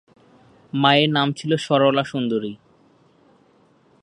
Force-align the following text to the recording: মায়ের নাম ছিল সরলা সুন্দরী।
মায়ের 0.73 1.09
নাম 1.09 1.27
ছিল 1.31 1.51
সরলা 1.57 2.03
সুন্দরী। 2.03 2.53